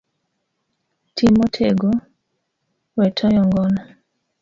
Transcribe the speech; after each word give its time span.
Ti 1.15 1.25
motego, 1.37 1.89
we 2.97 3.05
toyo 3.17 3.41
ngona 3.47 3.81